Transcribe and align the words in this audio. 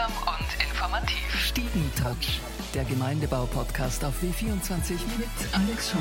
Unterhaltsam 0.00 0.12
und 0.26 0.64
informativ. 0.64 1.34
Stiegentouch, 1.34 2.40
der 2.74 2.84
Gemeindebau-Podcast 2.84 4.04
auf 4.04 4.14
W24 4.22 4.92
mit 5.18 5.28
Alex 5.52 5.90
Scheuer. 5.90 6.00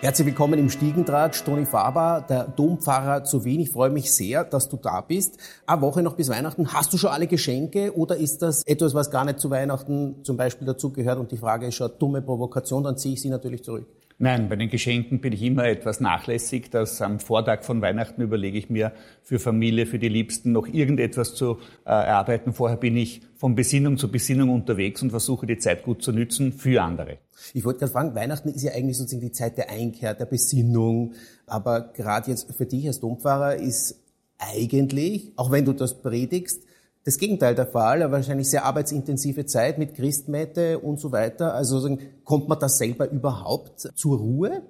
Herzlich 0.00 0.26
willkommen 0.26 0.58
im 0.58 0.70
Stiegentratsch, 0.70 1.44
Toni 1.44 1.66
Faber, 1.66 2.24
der 2.28 2.44
Dompfarrer 2.44 3.24
zu 3.24 3.44
Wien. 3.44 3.60
Ich 3.60 3.70
freue 3.70 3.90
mich 3.90 4.12
sehr, 4.12 4.44
dass 4.44 4.68
du 4.68 4.78
da 4.78 5.00
bist. 5.02 5.38
Eine 5.66 5.82
Woche 5.82 6.02
noch 6.02 6.14
bis 6.14 6.28
Weihnachten. 6.28 6.72
Hast 6.72 6.92
du 6.92 6.98
schon 6.98 7.10
alle 7.10 7.26
Geschenke 7.26 7.96
oder 7.96 8.16
ist 8.16 8.42
das 8.42 8.64
etwas, 8.64 8.94
was 8.94 9.10
gar 9.10 9.24
nicht 9.24 9.38
zu 9.38 9.50
Weihnachten 9.50 10.24
zum 10.24 10.36
Beispiel 10.36 10.66
dazugehört? 10.66 11.18
Und 11.18 11.30
die 11.30 11.36
Frage 11.36 11.66
ist 11.66 11.74
schon 11.74 11.90
dumme 11.98 12.22
Provokation, 12.22 12.82
dann 12.82 12.96
ziehe 12.96 13.14
ich 13.14 13.22
sie 13.22 13.30
natürlich 13.30 13.62
zurück. 13.62 13.86
Nein, 14.22 14.50
bei 14.50 14.56
den 14.56 14.68
Geschenken 14.68 15.22
bin 15.22 15.32
ich 15.32 15.40
immer 15.42 15.64
etwas 15.64 15.98
nachlässig. 15.98 16.70
Dass 16.70 17.00
am 17.00 17.20
Vortag 17.20 17.62
von 17.62 17.80
Weihnachten 17.80 18.20
überlege 18.20 18.58
ich 18.58 18.68
mir 18.68 18.92
für 19.22 19.38
Familie, 19.38 19.86
für 19.86 19.98
die 19.98 20.10
Liebsten 20.10 20.52
noch 20.52 20.66
irgendetwas 20.66 21.34
zu 21.34 21.56
äh, 21.86 21.90
erarbeiten. 21.90 22.52
Vorher 22.52 22.76
bin 22.76 22.98
ich 22.98 23.22
von 23.36 23.54
Besinnung 23.54 23.96
zu 23.96 24.10
Besinnung 24.10 24.50
unterwegs 24.50 25.00
und 25.00 25.08
versuche 25.08 25.46
die 25.46 25.56
Zeit 25.56 25.84
gut 25.84 26.02
zu 26.02 26.12
nützen 26.12 26.52
für 26.52 26.82
andere. 26.82 27.16
Ich 27.54 27.64
wollte 27.64 27.78
gerade 27.78 27.92
fragen, 27.92 28.14
Weihnachten 28.14 28.50
ist 28.50 28.62
ja 28.62 28.72
eigentlich 28.72 28.98
sozusagen 28.98 29.22
die 29.22 29.32
Zeit 29.32 29.56
der 29.56 29.70
Einkehr, 29.70 30.12
der 30.12 30.26
Besinnung. 30.26 31.14
Aber 31.46 31.80
gerade 31.80 32.30
jetzt 32.30 32.54
für 32.54 32.66
dich 32.66 32.86
als 32.88 33.00
Dompfarrer 33.00 33.54
ist 33.54 34.02
eigentlich, 34.36 35.32
auch 35.36 35.50
wenn 35.50 35.64
du 35.64 35.72
das 35.72 36.02
predigst, 36.02 36.62
das 37.04 37.18
Gegenteil 37.18 37.54
der 37.54 37.66
Fall, 37.66 38.02
eine 38.02 38.12
wahrscheinlich 38.12 38.50
sehr 38.50 38.64
arbeitsintensive 38.64 39.46
Zeit 39.46 39.78
mit 39.78 39.94
Christmette 39.94 40.78
und 40.78 41.00
so 41.00 41.12
weiter. 41.12 41.54
Also 41.54 41.98
kommt 42.24 42.48
man 42.48 42.58
da 42.58 42.68
selber 42.68 43.10
überhaupt 43.10 43.80
zur 43.80 44.18
Ruhe? 44.18 44.62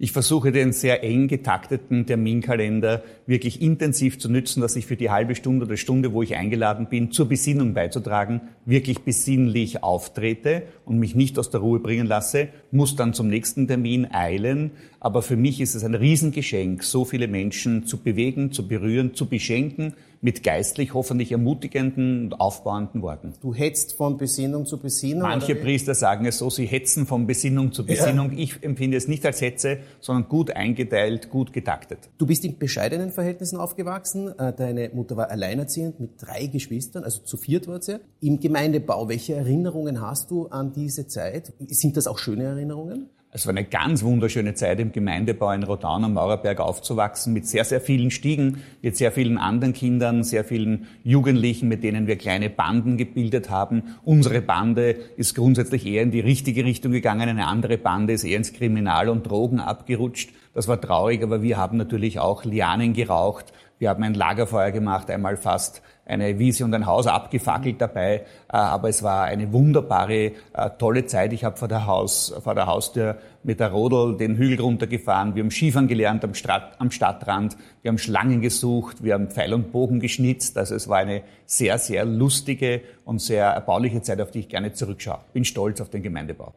Ich 0.00 0.12
versuche 0.12 0.52
den 0.52 0.72
sehr 0.72 1.02
eng 1.02 1.26
getakteten 1.26 2.06
Terminkalender 2.06 3.02
wirklich 3.26 3.60
intensiv 3.60 4.20
zu 4.20 4.28
nützen, 4.28 4.60
dass 4.60 4.76
ich 4.76 4.86
für 4.86 4.94
die 4.94 5.10
halbe 5.10 5.34
Stunde 5.34 5.66
oder 5.66 5.76
Stunde, 5.76 6.12
wo 6.12 6.22
ich 6.22 6.36
eingeladen 6.36 6.86
bin, 6.88 7.10
zur 7.10 7.28
Besinnung 7.28 7.74
beizutragen, 7.74 8.42
wirklich 8.64 9.00
besinnlich 9.00 9.82
auftrete 9.82 10.62
und 10.84 11.00
mich 11.00 11.16
nicht 11.16 11.36
aus 11.36 11.50
der 11.50 11.58
Ruhe 11.58 11.80
bringen 11.80 12.06
lasse, 12.06 12.46
muss 12.70 12.94
dann 12.94 13.12
zum 13.12 13.26
nächsten 13.26 13.66
Termin 13.66 14.06
eilen. 14.08 14.70
Aber 15.00 15.20
für 15.20 15.36
mich 15.36 15.60
ist 15.60 15.74
es 15.74 15.82
ein 15.82 15.96
Riesengeschenk, 15.96 16.84
so 16.84 17.04
viele 17.04 17.26
Menschen 17.26 17.84
zu 17.84 17.96
bewegen, 17.96 18.52
zu 18.52 18.68
berühren, 18.68 19.14
zu 19.14 19.26
beschenken 19.26 19.94
mit 20.20 20.42
geistlich 20.42 20.94
hoffentlich 20.94 21.32
ermutigenden 21.32 22.24
und 22.24 22.40
aufbauenden 22.40 23.02
Worten. 23.02 23.34
Du 23.40 23.54
hetzt 23.54 23.94
von 23.94 24.16
Besinnung 24.16 24.66
zu 24.66 24.78
Besinnung? 24.78 25.22
Manche 25.22 25.54
Priester 25.54 25.94
sagen 25.94 26.26
es 26.26 26.38
so, 26.38 26.50
sie 26.50 26.66
hetzen 26.66 27.06
von 27.06 27.26
Besinnung 27.26 27.72
zu 27.72 27.86
Besinnung. 27.86 28.32
Ja. 28.32 28.38
Ich 28.38 28.62
empfinde 28.62 28.96
es 28.96 29.08
nicht 29.08 29.24
als 29.24 29.40
Hetze, 29.40 29.78
sondern 30.00 30.28
gut 30.28 30.50
eingeteilt, 30.50 31.30
gut 31.30 31.52
getaktet. 31.52 32.10
Du 32.18 32.26
bist 32.26 32.44
in 32.44 32.58
bescheidenen 32.58 33.10
Verhältnissen 33.10 33.58
aufgewachsen. 33.58 34.36
Äh, 34.38 34.52
deine 34.52 34.90
Mutter 34.92 35.16
war 35.16 35.30
alleinerziehend 35.30 36.00
mit 36.00 36.10
drei 36.20 36.46
Geschwistern, 36.46 37.04
also 37.04 37.22
zu 37.22 37.36
viert 37.36 37.68
war 37.68 37.80
sie. 37.80 37.98
Im 38.20 38.40
Gemeindebau, 38.40 39.08
welche 39.08 39.34
Erinnerungen 39.34 40.00
hast 40.00 40.30
du 40.30 40.46
an 40.46 40.72
diese 40.72 41.06
Zeit? 41.06 41.52
Sind 41.68 41.96
das 41.96 42.06
auch 42.06 42.18
schöne 42.18 42.44
Erinnerungen? 42.44 43.08
Es 43.30 43.46
war 43.46 43.50
eine 43.50 43.64
ganz 43.64 44.02
wunderschöne 44.02 44.54
Zeit 44.54 44.80
im 44.80 44.90
Gemeindebau 44.90 45.52
in 45.52 45.62
Rodaun 45.62 46.02
am 46.02 46.14
Maurerberg 46.14 46.60
aufzuwachsen, 46.60 47.34
mit 47.34 47.46
sehr, 47.46 47.62
sehr 47.64 47.82
vielen 47.82 48.10
Stiegen, 48.10 48.62
mit 48.80 48.96
sehr 48.96 49.12
vielen 49.12 49.36
anderen 49.36 49.74
Kindern, 49.74 50.24
sehr 50.24 50.44
vielen 50.44 50.86
Jugendlichen, 51.04 51.68
mit 51.68 51.82
denen 51.84 52.06
wir 52.06 52.16
kleine 52.16 52.48
Banden 52.48 52.96
gebildet 52.96 53.50
haben. 53.50 53.96
Unsere 54.02 54.40
Bande 54.40 54.96
ist 55.18 55.34
grundsätzlich 55.34 55.84
eher 55.84 56.04
in 56.04 56.10
die 56.10 56.20
richtige 56.20 56.64
Richtung 56.64 56.90
gegangen, 56.90 57.28
eine 57.28 57.48
andere 57.48 57.76
Bande 57.76 58.14
ist 58.14 58.24
eher 58.24 58.38
ins 58.38 58.54
Kriminal 58.54 59.10
und 59.10 59.26
Drogen 59.26 59.60
abgerutscht. 59.60 60.30
Das 60.54 60.66
war 60.66 60.80
traurig, 60.80 61.22
aber 61.22 61.42
wir 61.42 61.58
haben 61.58 61.76
natürlich 61.76 62.18
auch 62.20 62.46
Lianen 62.46 62.94
geraucht, 62.94 63.52
wir 63.78 63.90
haben 63.90 64.02
ein 64.02 64.14
Lagerfeuer 64.14 64.70
gemacht, 64.70 65.10
einmal 65.10 65.36
fast 65.36 65.82
eine 66.08 66.38
Wiese 66.38 66.64
und 66.64 66.74
ein 66.74 66.86
Haus 66.86 67.06
abgefackelt 67.06 67.80
dabei. 67.80 68.14
Äh, 68.14 68.56
aber 68.56 68.88
es 68.88 69.02
war 69.02 69.24
eine 69.24 69.52
wunderbare, 69.52 70.32
äh, 70.52 70.70
tolle 70.78 71.06
Zeit. 71.06 71.32
Ich 71.32 71.44
habe 71.44 71.56
vor 71.56 71.68
der 71.68 71.86
Haus, 71.86 72.34
vor 72.42 72.54
der 72.54 72.66
Haustür 72.66 73.18
mit 73.42 73.60
der 73.60 73.70
Rodel 73.70 74.16
den 74.16 74.36
Hügel 74.36 74.60
runtergefahren. 74.60 75.34
Wir 75.34 75.42
haben 75.42 75.50
Skifahren 75.50 75.86
gelernt 75.86 76.24
am, 76.24 76.34
Stadt, 76.34 76.76
am 76.78 76.90
Stadtrand. 76.90 77.56
Wir 77.82 77.90
haben 77.90 77.98
Schlangen 77.98 78.40
gesucht. 78.40 79.04
Wir 79.04 79.14
haben 79.14 79.28
Pfeil 79.28 79.52
und 79.54 79.70
Bogen 79.70 80.00
geschnitzt. 80.00 80.56
Also 80.56 80.74
es 80.74 80.88
war 80.88 80.98
eine 80.98 81.22
sehr, 81.46 81.78
sehr 81.78 82.04
lustige 82.04 82.80
und 83.04 83.20
sehr 83.20 83.46
erbauliche 83.46 84.02
Zeit, 84.02 84.20
auf 84.20 84.30
die 84.30 84.40
ich 84.40 84.48
gerne 84.48 84.72
zurückschaue. 84.72 85.20
Bin 85.32 85.44
stolz 85.44 85.80
auf 85.80 85.90
den 85.90 86.02
Gemeindebau. 86.02 86.54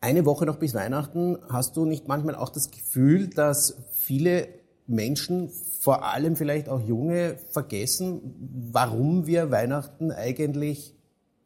Eine 0.00 0.24
Woche 0.26 0.44
noch 0.44 0.56
bis 0.56 0.74
Weihnachten. 0.74 1.38
Hast 1.48 1.76
du 1.76 1.84
nicht 1.86 2.08
manchmal 2.08 2.34
auch 2.34 2.50
das 2.50 2.70
Gefühl, 2.70 3.28
dass 3.28 3.76
viele 3.92 4.48
Menschen, 4.86 5.48
vor 5.80 6.04
allem 6.04 6.36
vielleicht 6.36 6.68
auch 6.68 6.80
Junge, 6.86 7.36
vergessen, 7.50 8.20
warum 8.72 9.26
wir 9.26 9.50
Weihnachten 9.50 10.10
eigentlich 10.10 10.94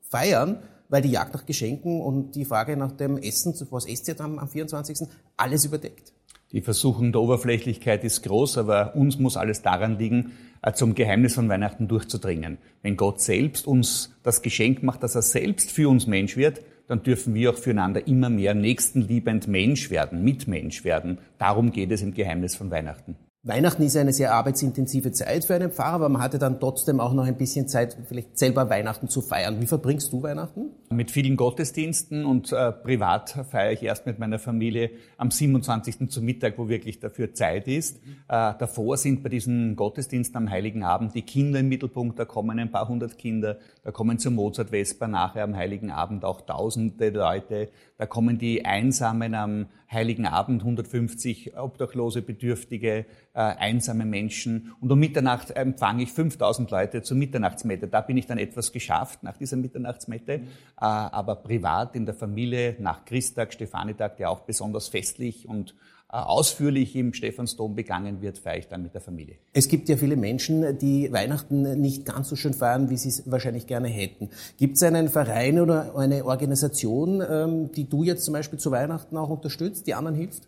feiern, 0.00 0.58
weil 0.88 1.02
die 1.02 1.10
Jagd 1.10 1.34
nach 1.34 1.46
Geschenken 1.46 2.00
und 2.00 2.34
die 2.34 2.44
Frage 2.44 2.76
nach 2.76 2.92
dem 2.92 3.18
Essen, 3.18 3.54
was 3.70 3.86
esst 3.86 4.08
ihr 4.08 4.20
am 4.20 4.48
24. 4.48 5.06
alles 5.36 5.64
überdeckt. 5.64 6.12
Die 6.52 6.62
Versuchung 6.62 7.12
der 7.12 7.20
Oberflächlichkeit 7.20 8.04
ist 8.04 8.22
groß, 8.22 8.56
aber 8.56 8.96
uns 8.96 9.18
muss 9.18 9.36
alles 9.36 9.60
daran 9.60 9.98
liegen, 9.98 10.32
äh, 10.62 10.72
zum 10.72 10.94
Geheimnis 10.94 11.34
von 11.34 11.48
Weihnachten 11.50 11.88
durchzudringen. 11.88 12.56
Wenn 12.80 12.96
Gott 12.96 13.20
selbst 13.20 13.66
uns 13.66 14.16
das 14.22 14.40
Geschenk 14.40 14.82
macht, 14.82 15.02
dass 15.02 15.14
er 15.14 15.22
selbst 15.22 15.70
für 15.70 15.90
uns 15.90 16.06
Mensch 16.06 16.38
wird, 16.38 16.62
dann 16.86 17.02
dürfen 17.02 17.34
wir 17.34 17.50
auch 17.50 17.58
füreinander 17.58 18.06
immer 18.06 18.30
mehr 18.30 18.54
nächstenliebend 18.54 19.46
Mensch 19.46 19.90
werden, 19.90 20.24
Mitmensch 20.24 20.84
werden. 20.84 21.18
Darum 21.36 21.70
geht 21.70 21.92
es 21.92 22.00
im 22.00 22.14
Geheimnis 22.14 22.56
von 22.56 22.70
Weihnachten. 22.70 23.16
Weihnachten 23.48 23.82
ist 23.82 23.96
eine 23.96 24.12
sehr 24.12 24.34
arbeitsintensive 24.34 25.10
Zeit 25.10 25.46
für 25.46 25.54
einen 25.54 25.72
Pfarrer, 25.72 25.94
aber 25.94 26.08
man 26.10 26.20
hatte 26.20 26.38
dann 26.38 26.60
trotzdem 26.60 27.00
auch 27.00 27.14
noch 27.14 27.24
ein 27.24 27.38
bisschen 27.38 27.66
Zeit, 27.66 27.96
vielleicht 28.06 28.38
selber 28.38 28.68
Weihnachten 28.68 29.08
zu 29.08 29.22
feiern. 29.22 29.62
Wie 29.62 29.66
verbringst 29.66 30.12
du 30.12 30.22
Weihnachten? 30.22 30.66
Mit 30.90 31.10
vielen 31.10 31.36
Gottesdiensten 31.36 32.24
und 32.24 32.50
äh, 32.50 32.72
privat 32.72 33.44
feiere 33.50 33.72
ich 33.72 33.82
erst 33.82 34.06
mit 34.06 34.18
meiner 34.18 34.38
Familie 34.38 34.90
am 35.18 35.30
27. 35.30 36.08
zum 36.08 36.24
Mittag, 36.24 36.56
wo 36.56 36.70
wirklich 36.70 36.98
dafür 36.98 37.34
Zeit 37.34 37.68
ist. 37.68 37.98
Äh, 38.26 38.54
davor 38.58 38.96
sind 38.96 39.22
bei 39.22 39.28
diesen 39.28 39.76
Gottesdiensten 39.76 40.36
am 40.38 40.48
Heiligen 40.48 40.84
Abend 40.84 41.14
die 41.14 41.22
Kinder 41.22 41.60
im 41.60 41.68
Mittelpunkt, 41.68 42.18
da 42.18 42.24
kommen 42.24 42.58
ein 42.58 42.70
paar 42.70 42.88
hundert 42.88 43.18
Kinder, 43.18 43.58
da 43.84 43.90
kommen 43.90 44.18
zur 44.18 44.32
Mozart-Vesper 44.32 45.08
nachher 45.08 45.44
am 45.44 45.54
Heiligen 45.54 45.90
Abend 45.90 46.24
auch 46.24 46.40
tausende 46.40 47.10
Leute, 47.10 47.68
da 47.98 48.06
kommen 48.06 48.38
die 48.38 48.64
Einsamen 48.64 49.34
am 49.34 49.66
Heiligen 49.90 50.26
Abend 50.26 50.60
150 50.62 51.56
obdachlose, 51.56 52.20
bedürftige, 52.20 53.06
äh, 53.32 53.40
einsame 53.40 54.04
Menschen. 54.04 54.74
Und 54.80 54.92
um 54.92 54.98
Mitternacht 54.98 55.52
empfange 55.52 56.02
ich 56.02 56.12
5000 56.12 56.70
Leute 56.70 57.00
zur 57.00 57.16
Mitternachtsmette. 57.16 57.88
Da 57.88 58.02
bin 58.02 58.18
ich 58.18 58.26
dann 58.26 58.36
etwas 58.36 58.72
geschafft 58.72 59.22
nach 59.22 59.38
dieser 59.38 59.56
Mitternachtsmette. 59.56 60.42
Äh, 60.80 60.84
aber 60.84 61.34
privat 61.36 61.96
in 61.96 62.06
der 62.06 62.14
Familie 62.14 62.76
nach 62.78 63.04
Christtag, 63.04 63.52
Stefanitag, 63.52 64.16
der 64.16 64.30
auch 64.30 64.40
besonders 64.40 64.88
festlich 64.88 65.48
und 65.48 65.74
äh, 66.10 66.16
ausführlich 66.16 66.94
im 66.94 67.12
Stephansdom 67.12 67.74
begangen 67.74 68.22
wird, 68.22 68.38
feiere 68.38 68.58
ich 68.58 68.68
dann 68.68 68.82
mit 68.82 68.94
der 68.94 69.00
Familie. 69.00 69.34
Es 69.52 69.68
gibt 69.68 69.88
ja 69.88 69.96
viele 69.96 70.16
Menschen, 70.16 70.78
die 70.78 71.12
Weihnachten 71.12 71.80
nicht 71.80 72.06
ganz 72.06 72.28
so 72.28 72.36
schön 72.36 72.54
feiern, 72.54 72.90
wie 72.90 72.96
sie 72.96 73.08
es 73.08 73.30
wahrscheinlich 73.30 73.66
gerne 73.66 73.88
hätten. 73.88 74.30
Gibt 74.56 74.76
es 74.76 74.82
einen 74.84 75.08
Verein 75.08 75.60
oder 75.60 75.96
eine 75.96 76.24
Organisation, 76.24 77.22
ähm, 77.28 77.72
die 77.72 77.88
du 77.88 78.04
jetzt 78.04 78.24
zum 78.24 78.32
Beispiel 78.32 78.58
zu 78.58 78.70
Weihnachten 78.70 79.16
auch 79.16 79.30
unterstützt, 79.30 79.86
die 79.86 79.94
anderen 79.94 80.16
hilft? 80.16 80.47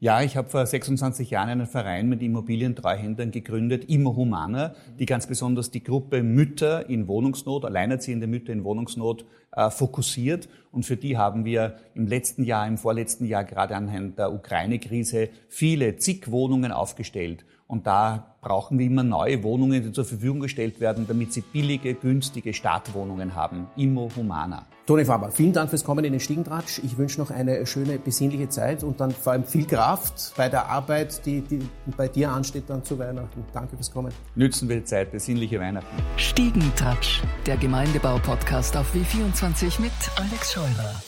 Ja, 0.00 0.22
ich 0.22 0.36
habe 0.36 0.48
vor 0.48 0.64
26 0.64 1.30
Jahren 1.30 1.48
einen 1.48 1.66
Verein 1.66 2.08
mit 2.08 2.22
Immobilientreuhändern 2.22 3.32
gegründet, 3.32 3.86
Immo 3.90 4.14
Humana, 4.14 4.76
die 4.96 5.06
ganz 5.06 5.26
besonders 5.26 5.72
die 5.72 5.82
Gruppe 5.82 6.22
Mütter 6.22 6.88
in 6.88 7.08
Wohnungsnot, 7.08 7.64
alleinerziehende 7.64 8.28
Mütter 8.28 8.52
in 8.52 8.62
Wohnungsnot 8.62 9.24
äh, 9.50 9.70
fokussiert. 9.70 10.48
Und 10.70 10.86
für 10.86 10.96
die 10.96 11.18
haben 11.18 11.44
wir 11.44 11.78
im 11.96 12.06
letzten 12.06 12.44
Jahr, 12.44 12.68
im 12.68 12.78
vorletzten 12.78 13.24
Jahr 13.24 13.42
gerade 13.42 13.74
anhand 13.74 14.20
der 14.20 14.32
Ukraine-Krise 14.32 15.30
viele 15.48 15.96
zig 15.96 16.30
Wohnungen 16.30 16.70
aufgestellt. 16.70 17.44
Und 17.66 17.88
da 17.88 18.36
brauchen 18.48 18.78
wir 18.78 18.86
immer 18.86 19.02
neue 19.02 19.42
Wohnungen, 19.42 19.82
die 19.82 19.92
zur 19.92 20.06
Verfügung 20.06 20.40
gestellt 20.40 20.80
werden, 20.80 21.06
damit 21.06 21.34
sie 21.34 21.42
billige, 21.42 21.92
günstige 21.92 22.54
Startwohnungen 22.54 23.34
haben. 23.34 23.66
Immo 23.76 24.08
Humana. 24.16 24.66
Toni 24.86 25.04
Faber, 25.04 25.30
vielen 25.30 25.52
Dank 25.52 25.68
fürs 25.68 25.84
Kommen 25.84 26.02
in 26.06 26.12
den 26.12 26.20
Stiegendratsch. 26.20 26.80
Ich 26.82 26.96
wünsche 26.96 27.20
noch 27.20 27.30
eine 27.30 27.66
schöne, 27.66 27.98
besinnliche 27.98 28.48
Zeit 28.48 28.82
und 28.82 29.00
dann 29.00 29.10
vor 29.10 29.32
allem 29.32 29.44
viel 29.44 29.66
Kraft 29.66 30.32
bei 30.34 30.48
der 30.48 30.66
Arbeit, 30.66 31.26
die, 31.26 31.42
die 31.42 31.60
bei 31.94 32.08
dir 32.08 32.30
ansteht 32.30 32.64
dann 32.68 32.82
zu 32.82 32.98
Weihnachten. 32.98 33.44
Danke 33.52 33.76
fürs 33.76 33.92
Kommen. 33.92 34.12
Nützen 34.34 34.66
wir 34.70 34.76
die 34.76 34.84
Zeit, 34.84 35.12
besinnliche 35.12 35.60
Weihnachten. 35.60 35.94
Stiegentratsch, 36.16 37.20
der 37.44 37.58
Gemeindebau-Podcast 37.58 38.78
auf 38.78 38.94
W24 38.94 39.78
mit 39.78 39.92
Alex 40.16 40.54
Scheurer. 40.54 41.02